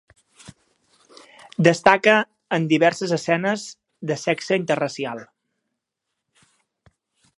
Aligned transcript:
Destaca 1.67 2.15
en 2.57 2.65
diverses 2.73 3.13
escenes 3.19 3.67
de 4.13 4.17
sexe 4.23 4.59
interracial. 4.63 5.23